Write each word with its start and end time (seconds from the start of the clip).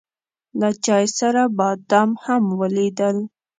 له 0.59 0.69
چای 0.85 1.05
سره 1.19 1.41
بادام 1.57 2.09
هم 2.23 2.43
وليدل. 2.59 3.17